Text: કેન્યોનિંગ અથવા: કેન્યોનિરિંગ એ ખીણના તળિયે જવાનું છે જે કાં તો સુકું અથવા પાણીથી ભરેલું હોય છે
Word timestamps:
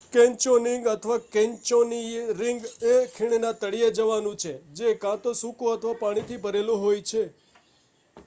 કેન્યોનિંગ 0.13 0.83
અથવા: 0.87 1.19
કેન્યોનિરિંગ 1.29 2.61
એ 2.83 2.95
ખીણના 3.09 3.53
તળિયે 3.55 3.91
જવાનું 3.91 4.37
છે 4.37 4.53
જે 4.75 4.87
કાં 4.97 5.21
તો 5.21 5.31
સુકું 5.33 5.73
અથવા 5.73 5.95
પાણીથી 5.95 6.37
ભરેલું 6.39 6.79
હોય 6.79 7.01
છે 7.03 7.23